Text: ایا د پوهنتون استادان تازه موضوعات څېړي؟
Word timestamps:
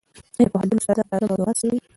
ایا 0.37 0.47
د 0.49 0.51
پوهنتون 0.53 0.77
استادان 0.79 1.05
تازه 1.09 1.25
موضوعات 1.29 1.57
څېړي؟ 1.61 1.77